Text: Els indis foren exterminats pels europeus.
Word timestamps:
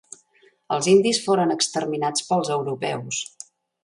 Els 0.77 0.87
indis 0.93 1.19
foren 1.25 1.53
exterminats 1.55 2.25
pels 2.31 2.49
europeus. 2.57 3.21